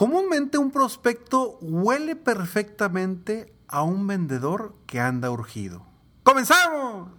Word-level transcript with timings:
Comúnmente 0.00 0.56
un 0.56 0.70
prospecto 0.70 1.58
huele 1.60 2.16
perfectamente 2.16 3.52
a 3.68 3.82
un 3.82 4.06
vendedor 4.06 4.74
que 4.86 4.98
anda 4.98 5.30
urgido. 5.30 5.84
¡Comenzamos! 6.22 7.10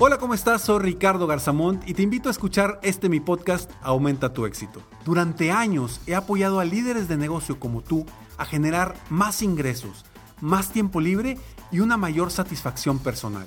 Hola, 0.00 0.18
¿cómo 0.18 0.34
estás? 0.34 0.62
Soy 0.62 0.80
Ricardo 0.80 1.28
Garzamont 1.28 1.88
y 1.88 1.94
te 1.94 2.02
invito 2.02 2.28
a 2.28 2.32
escuchar 2.32 2.80
este 2.82 3.08
mi 3.08 3.20
podcast 3.20 3.70
Aumenta 3.82 4.32
tu 4.32 4.46
éxito. 4.46 4.82
Durante 5.04 5.52
años 5.52 6.00
he 6.08 6.16
apoyado 6.16 6.58
a 6.58 6.64
líderes 6.64 7.06
de 7.06 7.16
negocio 7.16 7.60
como 7.60 7.82
tú 7.82 8.04
a 8.36 8.44
generar 8.44 8.96
más 9.10 9.42
ingresos, 9.42 10.04
más 10.40 10.72
tiempo 10.72 11.00
libre 11.00 11.38
y 11.70 11.78
una 11.78 11.96
mayor 11.96 12.32
satisfacción 12.32 12.98
personal. 12.98 13.46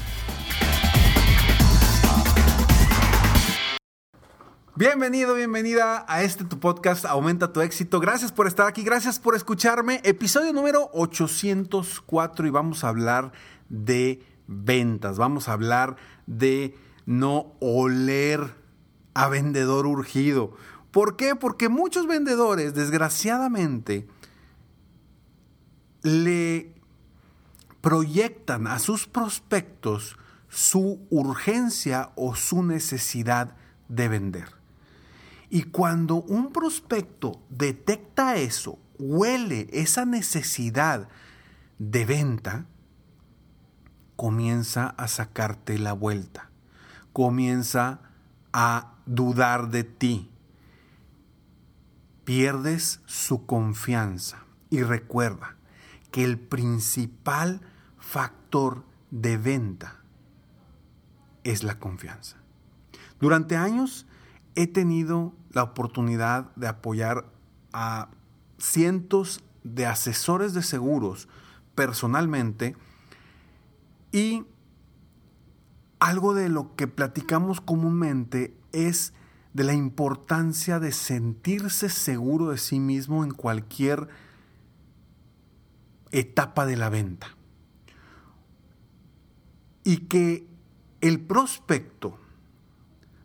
Bienvenido, 4.81 5.35
bienvenida 5.35 6.05
a 6.07 6.23
este 6.23 6.43
tu 6.43 6.59
podcast 6.59 7.05
Aumenta 7.05 7.53
tu 7.53 7.61
éxito. 7.61 7.99
Gracias 7.99 8.31
por 8.31 8.47
estar 8.47 8.65
aquí, 8.65 8.81
gracias 8.81 9.19
por 9.19 9.35
escucharme. 9.35 10.01
Episodio 10.03 10.53
número 10.53 10.89
804 10.93 12.47
y 12.47 12.49
vamos 12.49 12.83
a 12.83 12.87
hablar 12.87 13.31
de 13.69 14.25
ventas. 14.47 15.19
Vamos 15.19 15.47
a 15.47 15.53
hablar 15.53 15.97
de 16.25 16.75
no 17.05 17.53
oler 17.59 18.55
a 19.13 19.29
vendedor 19.29 19.85
urgido. 19.85 20.55
¿Por 20.89 21.15
qué? 21.15 21.35
Porque 21.35 21.69
muchos 21.69 22.07
vendedores, 22.07 22.73
desgraciadamente, 22.73 24.07
le 26.01 26.73
proyectan 27.81 28.65
a 28.65 28.79
sus 28.79 29.05
prospectos 29.05 30.17
su 30.49 31.05
urgencia 31.11 32.09
o 32.15 32.33
su 32.33 32.63
necesidad 32.63 33.55
de 33.87 34.07
vender. 34.07 34.60
Y 35.53 35.63
cuando 35.63 36.15
un 36.15 36.53
prospecto 36.53 37.41
detecta 37.49 38.37
eso, 38.37 38.79
huele 38.97 39.67
esa 39.73 40.05
necesidad 40.05 41.09
de 41.77 42.05
venta, 42.05 42.67
comienza 44.15 44.87
a 44.87 45.09
sacarte 45.09 45.77
la 45.77 45.91
vuelta, 45.91 46.49
comienza 47.11 47.99
a 48.53 48.93
dudar 49.05 49.71
de 49.71 49.83
ti, 49.83 50.31
pierdes 52.23 53.01
su 53.05 53.45
confianza. 53.45 54.45
Y 54.69 54.83
recuerda 54.83 55.57
que 56.11 56.23
el 56.23 56.39
principal 56.39 57.59
factor 57.97 58.85
de 59.09 59.35
venta 59.35 59.99
es 61.43 61.63
la 61.63 61.77
confianza. 61.77 62.37
Durante 63.19 63.57
años 63.57 64.07
he 64.55 64.67
tenido 64.67 65.33
la 65.51 65.63
oportunidad 65.63 66.53
de 66.55 66.67
apoyar 66.67 67.25
a 67.73 68.09
cientos 68.57 69.43
de 69.63 69.85
asesores 69.85 70.53
de 70.53 70.63
seguros 70.63 71.27
personalmente 71.75 72.75
y 74.11 74.43
algo 75.99 76.33
de 76.33 76.49
lo 76.49 76.75
que 76.75 76.87
platicamos 76.87 77.61
comúnmente 77.61 78.55
es 78.71 79.13
de 79.53 79.63
la 79.63 79.73
importancia 79.73 80.79
de 80.79 80.91
sentirse 80.91 81.89
seguro 81.89 82.49
de 82.49 82.57
sí 82.57 82.79
mismo 82.79 83.23
en 83.23 83.31
cualquier 83.31 84.07
etapa 86.11 86.65
de 86.65 86.77
la 86.77 86.89
venta. 86.89 87.35
Y 89.83 90.07
que 90.07 90.47
el 91.01 91.19
prospecto 91.19 92.20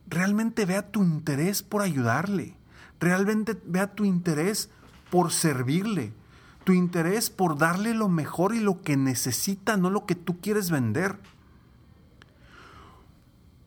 realmente 0.06 0.65
vea 0.65 0.91
tu 0.91 1.03
interés 1.03 1.62
por 1.62 1.83
ayudarle, 1.83 2.56
realmente 3.00 3.61
vea 3.65 3.94
tu 3.94 4.05
interés 4.05 4.71
por 5.11 5.33
servirle, 5.33 6.12
tu 6.65 6.72
interés 6.72 7.31
por 7.31 7.59
darle 7.59 7.94
lo 7.94 8.09
mejor 8.09 8.55
y 8.55 8.61
lo 8.61 8.83
que 8.83 8.97
necesita, 8.97 9.77
no 9.77 9.91
lo 9.91 10.06
que 10.06 10.15
tú 10.15 10.41
quieres 10.41 10.71
vender. 10.71 11.19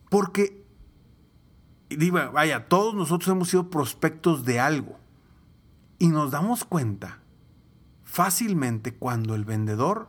Porque, 0.08 0.64
digo, 1.88 2.18
vaya, 2.32 2.68
todos 2.68 2.94
nosotros 2.94 3.28
hemos 3.28 3.48
sido 3.48 3.70
prospectos 3.70 4.44
de 4.44 4.60
algo 4.60 4.98
y 5.98 6.08
nos 6.08 6.30
damos 6.30 6.64
cuenta 6.64 7.20
fácilmente 8.04 8.92
cuando 8.92 9.34
el 9.36 9.44
vendedor 9.44 10.08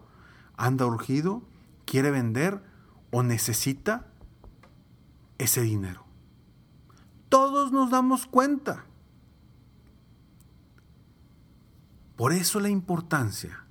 anda 0.58 0.86
urgido, 0.86 1.44
quiere 1.86 2.10
vender 2.10 2.64
o 3.12 3.22
necesita 3.24 4.08
ese 5.38 5.62
dinero. 5.62 6.11
Todos 7.32 7.72
nos 7.72 7.90
damos 7.90 8.26
cuenta. 8.26 8.84
Por 12.18 12.34
eso 12.34 12.60
la 12.60 12.68
importancia 12.68 13.66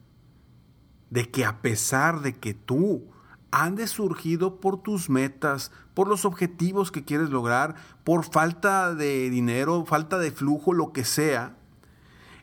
de 1.11 1.31
que 1.31 1.45
a 1.45 1.61
pesar 1.61 2.23
de 2.23 2.39
que 2.39 2.55
tú 2.55 3.05
andes 3.51 3.91
surgido 3.91 4.61
por 4.61 4.83
tus 4.83 5.11
metas, 5.11 5.73
por 5.93 6.09
los 6.09 6.25
objetivos 6.25 6.91
que 6.91 7.05
quieres 7.05 7.29
lograr, 7.29 7.75
por 8.03 8.25
falta 8.25 8.95
de 8.95 9.29
dinero, 9.29 9.85
falta 9.85 10.17
de 10.17 10.33
flujo, 10.33 10.73
lo 10.73 10.95
que 10.95 11.05
sea, 11.05 11.59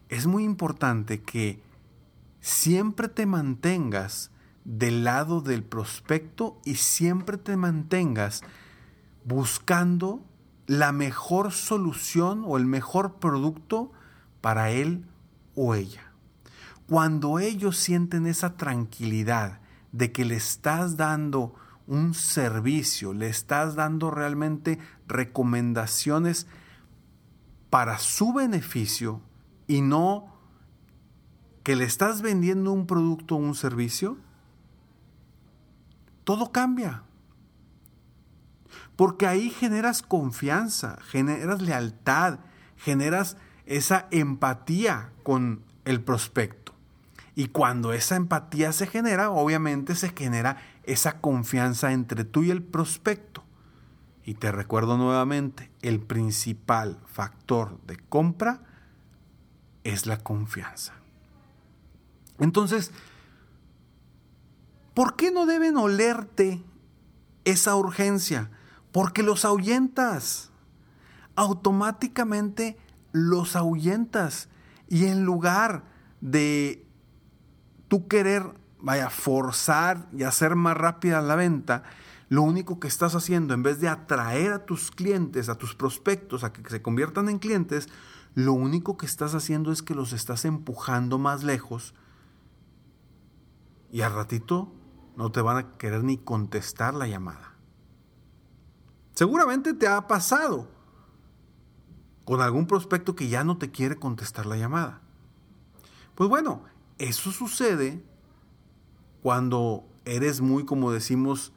es 0.09 0.27
muy 0.27 0.43
importante 0.43 1.23
que 1.23 1.63
siempre 2.41 3.07
te 3.07 3.25
mantengas 3.25 4.29
del 4.65 5.03
lado 5.03 5.41
del 5.41 5.63
prospecto 5.63 6.59
y 6.63 6.75
siempre 6.75 7.37
te 7.37 7.57
mantengas 7.57 8.43
buscando 9.25 10.21
la 10.67 10.91
mejor 10.91 11.53
solución 11.53 12.43
o 12.45 12.57
el 12.57 12.65
mejor 12.65 13.15
producto 13.15 13.91
para 14.41 14.69
él 14.69 15.05
o 15.55 15.73
ella. 15.73 16.11
Cuando 16.87 17.39
ellos 17.39 17.77
sienten 17.77 18.27
esa 18.27 18.55
tranquilidad 18.55 19.59
de 19.91 20.11
que 20.11 20.25
le 20.25 20.35
estás 20.35 20.97
dando 20.97 21.55
un 21.87 22.13
servicio, 22.13 23.13
le 23.13 23.27
estás 23.27 23.75
dando 23.75 24.11
realmente 24.11 24.77
recomendaciones 25.07 26.47
para 27.69 27.97
su 27.97 28.33
beneficio 28.33 29.21
y 29.67 29.81
no 29.81 30.33
que 31.63 31.75
le 31.75 31.85
estás 31.85 32.21
vendiendo 32.21 32.71
un 32.71 32.87
producto 32.87 33.35
o 33.35 33.39
un 33.39 33.55
servicio, 33.55 34.17
todo 36.23 36.51
cambia. 36.51 37.03
Porque 38.95 39.27
ahí 39.27 39.49
generas 39.49 40.01
confianza, 40.01 40.97
generas 41.01 41.61
lealtad, 41.61 42.39
generas 42.77 43.37
esa 43.65 44.07
empatía 44.11 45.11
con 45.23 45.63
el 45.85 46.01
prospecto. 46.01 46.73
Y 47.35 47.49
cuando 47.49 47.93
esa 47.93 48.15
empatía 48.15 48.71
se 48.71 48.87
genera, 48.87 49.29
obviamente 49.29 49.93
se 49.93 50.09
genera 50.09 50.57
esa 50.83 51.19
confianza 51.19 51.91
entre 51.91 52.23
tú 52.23 52.43
y 52.43 52.49
el 52.49 52.63
prospecto. 52.63 53.43
Y 54.23 54.33
te 54.33 54.51
recuerdo 54.51 54.97
nuevamente, 54.97 55.71
el 55.81 55.99
principal 55.99 56.99
factor 57.05 57.79
de 57.85 57.97
compra 57.97 58.61
es 59.83 60.05
la 60.05 60.17
confianza. 60.17 60.93
Entonces, 62.39 62.91
¿por 64.93 65.15
qué 65.15 65.31
no 65.31 65.45
deben 65.45 65.77
olerte 65.77 66.63
esa 67.45 67.75
urgencia? 67.75 68.49
Porque 68.97 69.21
los 69.21 69.45
ahuyentas. 69.45 70.49
Automáticamente 71.35 72.79
los 73.11 73.55
ahuyentas. 73.55 74.49
Y 74.89 75.05
en 75.05 75.23
lugar 75.23 75.83
de 76.19 76.83
tú 77.89 78.07
querer, 78.07 78.59
vaya, 78.81 79.11
forzar 79.11 80.09
y 80.17 80.23
hacer 80.23 80.55
más 80.55 80.75
rápida 80.75 81.21
la 81.21 81.35
venta, 81.35 81.83
lo 82.29 82.41
único 82.41 82.79
que 82.79 82.87
estás 82.87 83.13
haciendo, 83.13 83.53
en 83.53 83.61
vez 83.61 83.79
de 83.79 83.87
atraer 83.87 84.51
a 84.51 84.65
tus 84.65 84.89
clientes, 84.89 85.47
a 85.47 85.59
tus 85.59 85.75
prospectos, 85.75 86.43
a 86.43 86.51
que 86.51 86.67
se 86.67 86.81
conviertan 86.81 87.29
en 87.29 87.37
clientes, 87.37 87.89
lo 88.33 88.53
único 88.53 88.97
que 88.97 89.05
estás 89.05 89.35
haciendo 89.35 89.71
es 89.71 89.83
que 89.83 89.93
los 89.93 90.11
estás 90.11 90.43
empujando 90.43 91.19
más 91.19 91.43
lejos 91.43 91.93
y 93.91 94.01
al 94.01 94.15
ratito 94.15 94.73
no 95.15 95.31
te 95.31 95.41
van 95.41 95.57
a 95.57 95.77
querer 95.77 96.03
ni 96.03 96.17
contestar 96.17 96.95
la 96.95 97.05
llamada. 97.05 97.56
Seguramente 99.17 99.73
te 99.73 99.87
ha 99.87 100.05
pasado 100.05 100.67
con 102.23 102.39
algún 102.39 102.67
prospecto 102.67 103.15
que 103.15 103.29
ya 103.29 103.43
no 103.43 103.57
te 103.57 103.71
quiere 103.71 103.95
contestar 103.95 104.45
la 104.45 104.57
llamada. 104.57 105.01
Pues 106.13 106.29
bueno, 106.29 106.61
eso 106.99 107.31
sucede 107.31 108.03
cuando 109.23 109.87
eres 110.05 110.41
muy, 110.41 110.65
como 110.65 110.91
decimos 110.91 111.51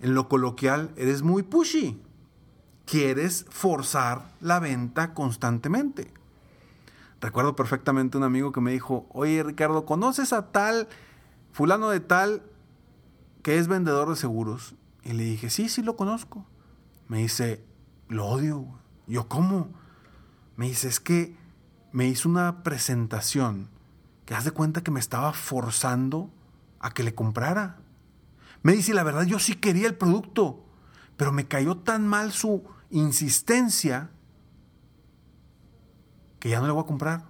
en 0.00 0.16
lo 0.16 0.28
coloquial, 0.28 0.92
eres 0.96 1.22
muy 1.22 1.44
pushy. 1.44 2.02
Quieres 2.86 3.46
forzar 3.48 4.32
la 4.40 4.58
venta 4.58 5.14
constantemente. 5.14 6.12
Recuerdo 7.20 7.54
perfectamente 7.54 8.18
un 8.18 8.24
amigo 8.24 8.50
que 8.50 8.60
me 8.60 8.72
dijo, 8.72 9.06
oye 9.12 9.44
Ricardo, 9.44 9.86
¿conoces 9.86 10.32
a 10.32 10.50
tal, 10.50 10.88
fulano 11.52 11.88
de 11.88 12.00
tal, 12.00 12.42
que 13.44 13.58
es 13.58 13.68
vendedor 13.68 14.08
de 14.08 14.16
seguros? 14.16 14.74
Y 15.04 15.12
le 15.12 15.24
dije, 15.24 15.50
sí, 15.50 15.68
sí 15.68 15.82
lo 15.82 15.96
conozco. 15.96 16.46
Me 17.08 17.18
dice, 17.18 17.64
lo 18.08 18.26
odio. 18.26 18.66
Yo, 19.06 19.28
¿cómo? 19.28 19.68
Me 20.56 20.66
dice, 20.66 20.88
es 20.88 21.00
que 21.00 21.36
me 21.92 22.06
hizo 22.06 22.28
una 22.28 22.62
presentación 22.62 23.68
que 24.26 24.34
haz 24.34 24.44
de 24.44 24.52
cuenta 24.52 24.82
que 24.82 24.90
me 24.90 25.00
estaba 25.00 25.32
forzando 25.32 26.30
a 26.78 26.90
que 26.90 27.02
le 27.02 27.14
comprara. 27.14 27.78
Me 28.62 28.72
dice, 28.72 28.94
la 28.94 29.02
verdad, 29.02 29.24
yo 29.24 29.38
sí 29.38 29.54
quería 29.54 29.88
el 29.88 29.96
producto, 29.96 30.64
pero 31.16 31.32
me 31.32 31.48
cayó 31.48 31.78
tan 31.78 32.06
mal 32.06 32.32
su 32.32 32.62
insistencia 32.90 34.10
que 36.38 36.50
ya 36.50 36.60
no 36.60 36.66
le 36.66 36.72
voy 36.72 36.82
a 36.82 36.86
comprar. 36.86 37.24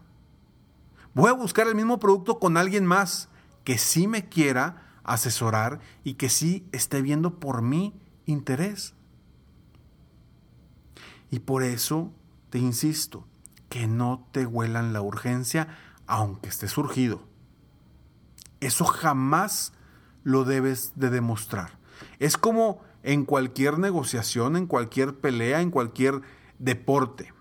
Voy 1.14 1.28
a 1.28 1.34
buscar 1.34 1.66
el 1.66 1.74
mismo 1.74 1.98
producto 1.98 2.38
con 2.38 2.56
alguien 2.56 2.86
más 2.86 3.28
que 3.64 3.78
sí 3.78 4.06
me 4.06 4.28
quiera 4.28 4.89
asesorar 5.12 5.80
y 6.04 6.14
que 6.14 6.28
sí 6.28 6.66
esté 6.72 7.02
viendo 7.02 7.38
por 7.38 7.62
mi 7.62 8.00
interés. 8.26 8.94
Y 11.30 11.40
por 11.40 11.62
eso 11.62 12.12
te 12.50 12.58
insisto, 12.58 13.26
que 13.68 13.86
no 13.86 14.26
te 14.32 14.46
huelan 14.46 14.92
la 14.92 15.02
urgencia 15.02 15.68
aunque 16.06 16.48
esté 16.48 16.66
surgido. 16.68 17.22
Eso 18.60 18.84
jamás 18.84 19.72
lo 20.24 20.44
debes 20.44 20.92
de 20.96 21.10
demostrar. 21.10 21.78
Es 22.18 22.36
como 22.36 22.80
en 23.02 23.24
cualquier 23.24 23.78
negociación, 23.78 24.56
en 24.56 24.66
cualquier 24.66 25.18
pelea, 25.18 25.60
en 25.60 25.70
cualquier 25.70 26.20
deporte. 26.58 27.32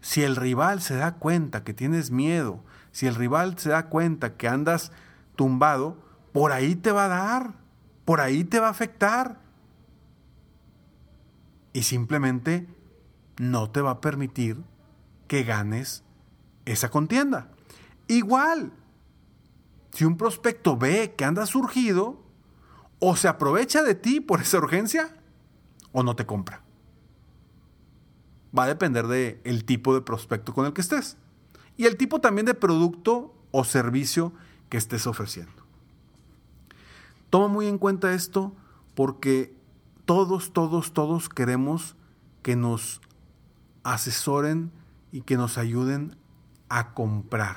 Si 0.00 0.22
el 0.22 0.36
rival 0.36 0.80
se 0.80 0.96
da 0.96 1.16
cuenta 1.16 1.64
que 1.64 1.74
tienes 1.74 2.10
miedo, 2.10 2.64
si 2.92 3.06
el 3.06 3.16
rival 3.16 3.58
se 3.58 3.70
da 3.70 3.88
cuenta 3.88 4.36
que 4.36 4.48
andas 4.48 4.92
tumbado, 5.36 6.07
por 6.32 6.52
ahí 6.52 6.76
te 6.76 6.92
va 6.92 7.06
a 7.06 7.08
dar, 7.08 7.54
por 8.04 8.20
ahí 8.20 8.44
te 8.44 8.60
va 8.60 8.68
a 8.68 8.70
afectar. 8.70 9.40
Y 11.72 11.82
simplemente 11.82 12.66
no 13.38 13.70
te 13.70 13.80
va 13.80 13.90
a 13.92 14.00
permitir 14.00 14.62
que 15.26 15.44
ganes 15.44 16.02
esa 16.64 16.90
contienda. 16.90 17.50
Igual, 18.06 18.72
si 19.92 20.04
un 20.04 20.16
prospecto 20.16 20.76
ve 20.76 21.14
que 21.16 21.24
anda 21.24 21.46
surgido, 21.46 22.22
o 23.00 23.14
se 23.14 23.28
aprovecha 23.28 23.82
de 23.82 23.94
ti 23.94 24.20
por 24.20 24.40
esa 24.40 24.58
urgencia, 24.58 25.14
o 25.92 26.02
no 26.02 26.16
te 26.16 26.26
compra 26.26 26.62
va 28.56 28.64
a 28.64 28.66
depender 28.66 29.06
del 29.06 29.40
el 29.44 29.64
tipo 29.64 29.94
de 29.94 30.00
prospecto 30.00 30.54
con 30.54 30.66
el 30.66 30.72
que 30.72 30.80
estés. 30.80 31.16
Y 31.76 31.86
el 31.86 31.96
tipo 31.96 32.20
también 32.20 32.46
de 32.46 32.54
producto 32.54 33.34
o 33.50 33.64
servicio 33.64 34.32
que 34.68 34.76
estés 34.76 35.06
ofreciendo. 35.06 35.57
Toma 37.30 37.48
muy 37.48 37.66
en 37.66 37.78
cuenta 37.78 38.14
esto 38.14 38.54
porque 38.94 39.54
todos, 40.04 40.52
todos, 40.52 40.92
todos 40.92 41.28
queremos 41.28 41.96
que 42.42 42.56
nos 42.56 43.00
asesoren 43.82 44.72
y 45.12 45.22
que 45.22 45.36
nos 45.36 45.58
ayuden 45.58 46.16
a 46.68 46.94
comprar. 46.94 47.56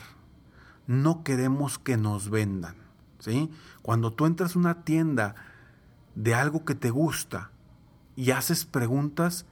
No 0.88 1.24
queremos 1.24 1.80
que 1.80 1.98
nos 1.98 2.30
vendan. 2.30 2.76
¿sí? 3.20 3.50
Cuando 3.82 4.14
tú 4.14 4.26
entras 4.26 4.56
a 4.56 4.60
una 4.60 4.84
tienda 4.84 5.36
de 6.16 6.36
algo 6.36 6.66
que 6.66 6.76
te 6.76 6.90
gusta 6.90 7.52
y 8.16 8.32
haces 8.32 8.66
preguntas, 8.66 9.46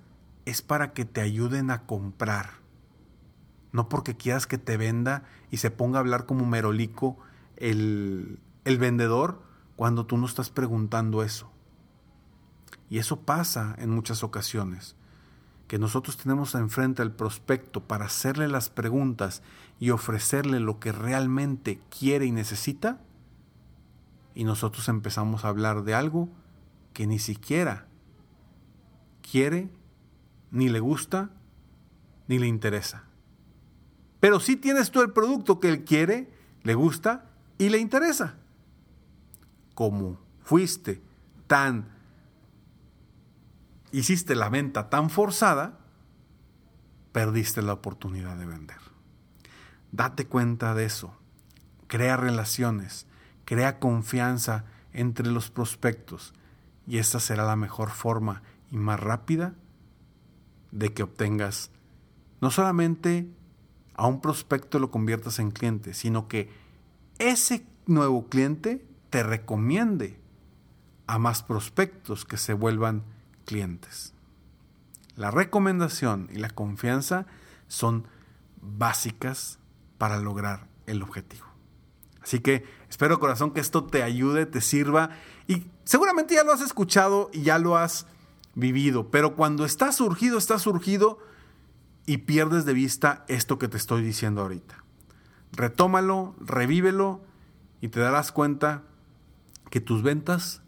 es 0.46 0.62
para 0.62 0.94
que 0.94 1.06
te 1.06 1.22
ayuden 1.22 1.72
a 1.72 1.86
comprar. 1.86 2.60
No 3.72 3.88
porque 3.88 4.18
quieras 4.18 4.48
que 4.48 4.58
te 4.58 4.78
venda 4.78 5.24
y 5.52 5.58
se 5.58 5.72
ponga 5.72 6.00
a 6.00 6.02
hablar 6.02 6.26
como 6.26 6.46
merolico 6.46 7.18
el, 7.56 8.40
el 8.66 8.78
vendedor 8.78 9.49
cuando 9.80 10.06
tú 10.06 10.18
no 10.18 10.26
estás 10.26 10.50
preguntando 10.50 11.24
eso. 11.24 11.50
Y 12.90 12.98
eso 12.98 13.22
pasa 13.22 13.76
en 13.78 13.92
muchas 13.92 14.26
ocasiones, 14.26 14.98
que 15.70 15.80
nosotros 15.80 16.18
tenemos 16.18 16.54
enfrente 16.54 17.02
al 17.02 17.14
prospecto 17.14 17.88
para 17.88 18.04
hacerle 18.04 18.50
las 18.50 18.70
preguntas 18.70 19.42
y 19.80 19.92
ofrecerle 19.92 20.60
lo 20.60 20.82
que 20.82 20.92
realmente 20.92 21.80
quiere 21.98 22.26
y 22.26 22.34
necesita, 22.34 23.00
y 24.36 24.44
nosotros 24.44 24.90
empezamos 24.90 25.46
a 25.46 25.48
hablar 25.48 25.84
de 25.84 25.94
algo 25.94 26.28
que 26.92 27.08
ni 27.08 27.18
siquiera 27.18 27.88
quiere 29.22 29.70
ni 30.52 30.68
le 30.68 30.82
gusta, 30.82 31.30
ni 32.28 32.38
le 32.38 32.48
interesa. 32.48 33.06
Pero 34.20 34.42
si 34.42 34.58
tienes 34.58 34.92
tú 34.92 35.00
el 35.00 35.14
producto 35.14 35.62
que 35.62 35.70
él 35.70 35.86
quiere, 35.86 36.34
le 36.64 36.74
gusta 36.74 37.30
y 37.58 37.70
le 37.70 37.78
interesa. 37.78 38.39
Como 39.80 40.20
fuiste 40.42 41.02
tan, 41.48 41.88
hiciste 43.94 44.36
la 44.36 44.50
venta 44.50 44.90
tan 44.90 45.10
forzada, 45.10 45.80
perdiste 47.14 47.62
la 47.62 47.72
oportunidad 47.72 48.36
de 48.36 48.46
vender. 48.46 48.76
Date 49.94 50.28
cuenta 50.28 50.76
de 50.76 50.84
eso. 50.84 51.14
Crea 51.88 52.18
relaciones, 52.18 53.08
crea 53.46 53.80
confianza 53.80 54.66
entre 54.92 55.32
los 55.32 55.50
prospectos 55.50 56.34
y 56.86 56.98
esta 56.98 57.22
será 57.22 57.46
la 57.46 57.56
mejor 57.56 57.90
forma 57.90 58.42
y 58.70 58.76
más 58.76 59.00
rápida 59.00 59.54
de 60.74 60.94
que 60.94 61.04
obtengas 61.04 61.72
no 62.42 62.52
solamente 62.52 63.32
a 63.94 64.08
un 64.08 64.20
prospecto 64.20 64.78
lo 64.78 64.92
conviertas 64.92 65.40
en 65.40 65.52
cliente, 65.52 65.94
sino 65.94 66.28
que 66.28 66.52
ese 67.18 67.66
nuevo 67.86 68.28
cliente 68.28 68.89
te 69.10 69.24
recomiende 69.24 70.20
a 71.08 71.18
más 71.18 71.44
prospectos 71.44 72.26
que 72.26 72.38
se 72.38 72.54
vuelvan 72.54 73.04
clientes. 73.46 74.14
La 75.16 75.32
recomendación 75.32 76.30
y 76.32 76.38
la 76.38 76.50
confianza 76.50 77.26
son 77.68 78.08
básicas 78.62 79.60
para 79.98 80.20
lograr 80.20 80.68
el 80.86 81.02
objetivo. 81.02 81.46
Así 82.22 82.40
que 82.40 82.64
espero 82.90 83.20
corazón 83.20 83.52
que 83.52 83.60
esto 83.60 83.86
te 83.86 84.04
ayude, 84.04 84.46
te 84.46 84.62
sirva 84.62 85.10
y 85.48 85.66
seguramente 85.84 86.36
ya 86.36 86.44
lo 86.44 86.52
has 86.52 86.62
escuchado 86.62 87.30
y 87.34 87.42
ya 87.42 87.58
lo 87.58 87.76
has 87.76 88.06
vivido. 88.56 89.10
Pero 89.10 89.36
cuando 89.36 89.66
está 89.66 89.92
surgido, 89.92 90.38
está 90.38 90.60
surgido 90.60 91.20
y 92.06 92.20
pierdes 92.20 92.66
de 92.66 92.74
vista 92.74 93.26
esto 93.28 93.58
que 93.58 93.68
te 93.68 93.78
estoy 93.78 94.04
diciendo 94.04 94.42
ahorita. 94.42 94.84
Retómalo, 95.52 96.36
revívelo 96.40 97.22
y 97.82 97.88
te 97.88 98.00
darás 98.00 98.32
cuenta 98.32 98.84
que 99.70 99.82
tus 99.82 100.04
ventas 100.04 100.62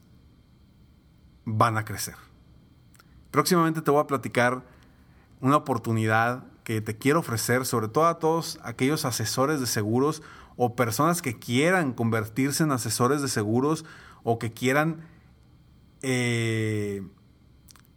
van 1.45 1.77
a 1.77 1.85
crecer. 1.85 2.15
Próximamente 3.31 3.81
te 3.81 3.91
voy 3.91 4.01
a 4.01 4.07
platicar 4.07 4.63
una 5.39 5.57
oportunidad 5.57 6.43
que 6.63 6.81
te 6.81 6.97
quiero 6.97 7.19
ofrecer, 7.19 7.65
sobre 7.65 7.87
todo 7.87 8.05
a 8.05 8.19
todos 8.19 8.59
aquellos 8.63 9.05
asesores 9.05 9.59
de 9.59 9.65
seguros 9.65 10.21
o 10.57 10.75
personas 10.75 11.21
que 11.21 11.39
quieran 11.39 11.93
convertirse 11.93 12.63
en 12.63 12.71
asesores 12.71 13.21
de 13.21 13.27
seguros 13.27 13.85
o 14.23 14.37
que 14.37 14.51
quieran 14.51 15.07
eh, 16.01 17.03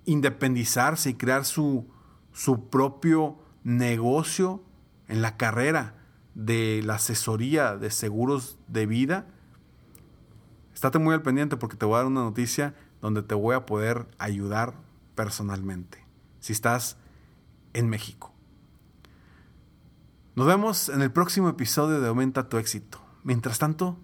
independizarse 0.06 1.11
y 1.11 1.14
crear 1.14 1.44
su, 1.44 1.87
su 2.32 2.68
propio 2.70 3.38
negocio 3.64 4.62
en 5.08 5.23
la 5.23 5.37
carrera 5.37 5.94
de 6.34 6.82
la 6.84 6.94
asesoría 6.94 7.76
de 7.76 7.90
seguros 7.90 8.58
de 8.68 8.87
vida, 8.87 9.26
estate 10.84 10.98
muy 10.98 11.14
al 11.14 11.22
pendiente 11.22 11.56
porque 11.56 11.76
te 11.76 11.86
voy 11.86 11.94
a 11.94 11.98
dar 11.98 12.06
una 12.06 12.20
noticia 12.20 12.74
donde 13.00 13.22
te 13.22 13.34
voy 13.34 13.54
a 13.54 13.64
poder 13.64 14.06
ayudar 14.18 14.74
personalmente, 15.14 16.04
si 16.40 16.52
estás 16.52 16.98
en 17.72 17.88
México. 17.88 18.34
Nos 20.34 20.46
vemos 20.46 20.90
en 20.90 21.00
el 21.00 21.10
próximo 21.10 21.48
episodio 21.48 22.00
de 22.00 22.08
Aumenta 22.08 22.50
tu 22.50 22.58
éxito. 22.58 23.00
Mientras 23.22 23.58
tanto, 23.58 23.96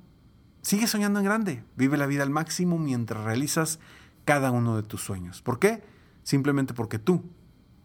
sigue 0.63 0.87
soñando 0.87 1.19
en 1.19 1.27
grande, 1.27 1.65
vive 1.77 1.99
la 1.99 2.07
vida 2.07 2.23
al 2.23 2.31
máximo 2.31 2.79
mientras 2.79 3.25
realizas 3.25 3.79
cada 4.25 4.51
uno 4.51 4.77
de 4.77 4.83
tus 4.83 5.03
sueños. 5.03 5.43
¿Por 5.43 5.59
qué? 5.59 5.83
Simplemente 6.23 6.73
porque 6.73 6.99
tú 6.99 7.25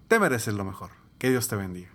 te 0.07 0.19
mereces 0.19 0.53
lo 0.53 0.63
mejor. 0.63 0.91
Que 1.17 1.29
Dios 1.29 1.47
te 1.47 1.55
bendiga. 1.57 1.94